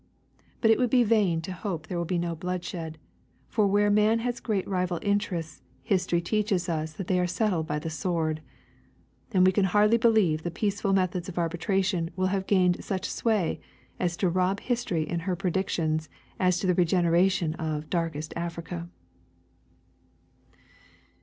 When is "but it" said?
0.61-0.79